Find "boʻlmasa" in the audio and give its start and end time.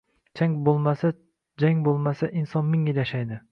0.69-1.11, 1.89-2.33